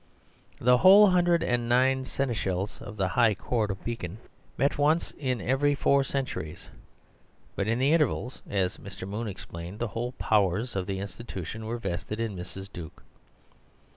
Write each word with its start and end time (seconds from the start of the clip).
The 0.59 0.79
whole 0.79 1.11
hundred 1.11 1.43
and 1.43 1.69
nine 1.69 2.05
seneschals 2.05 2.81
of 2.81 2.97
the 2.97 3.09
High 3.09 3.35
Court 3.35 3.69
of 3.69 3.83
Beacon 3.85 4.17
met 4.57 4.79
once 4.79 5.11
in 5.11 5.39
every 5.39 5.75
four 5.75 6.03
centuries; 6.03 6.69
but 7.55 7.67
in 7.67 7.77
the 7.77 7.93
intervals 7.93 8.41
(as 8.49 8.77
Mr. 8.77 9.07
Moon 9.07 9.27
explained) 9.27 9.77
the 9.77 9.89
whole 9.89 10.13
powers 10.13 10.75
of 10.75 10.87
the 10.87 10.97
institution 10.97 11.67
were 11.67 11.77
vested 11.77 12.19
in 12.19 12.35
Mrs. 12.35 12.67
Duke. 12.73 13.03